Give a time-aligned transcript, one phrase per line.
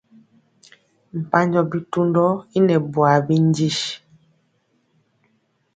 [1.19, 2.25] Mpanjɔ bitundɔ
[2.57, 3.69] i nɛ bwaa bindi.